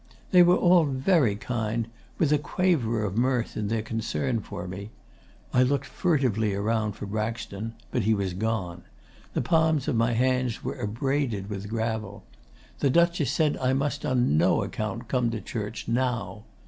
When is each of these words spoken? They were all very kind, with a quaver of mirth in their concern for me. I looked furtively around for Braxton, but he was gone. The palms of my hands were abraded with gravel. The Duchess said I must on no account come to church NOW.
They 0.31 0.41
were 0.41 0.55
all 0.55 0.85
very 0.85 1.35
kind, 1.35 1.87
with 2.17 2.33
a 2.33 2.39
quaver 2.39 3.03
of 3.05 3.19
mirth 3.19 3.55
in 3.55 3.67
their 3.67 3.83
concern 3.83 4.39
for 4.39 4.67
me. 4.67 4.89
I 5.53 5.61
looked 5.61 5.85
furtively 5.85 6.55
around 6.55 6.93
for 6.93 7.05
Braxton, 7.05 7.75
but 7.91 8.01
he 8.01 8.15
was 8.15 8.33
gone. 8.33 8.81
The 9.35 9.41
palms 9.43 9.87
of 9.87 9.95
my 9.95 10.13
hands 10.13 10.63
were 10.63 10.79
abraded 10.81 11.51
with 11.51 11.69
gravel. 11.69 12.23
The 12.79 12.89
Duchess 12.89 13.29
said 13.31 13.57
I 13.57 13.73
must 13.73 14.03
on 14.03 14.37
no 14.39 14.63
account 14.63 15.07
come 15.07 15.29
to 15.29 15.39
church 15.39 15.87
NOW. 15.87 16.45